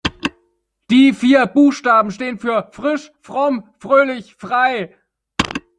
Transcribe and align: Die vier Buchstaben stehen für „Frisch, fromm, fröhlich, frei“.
Die 0.89 1.13
vier 1.13 1.45
Buchstaben 1.45 2.09
stehen 2.09 2.39
für 2.39 2.69
„Frisch, 2.71 3.11
fromm, 3.21 3.69
fröhlich, 3.77 4.33
frei“. 4.35 4.97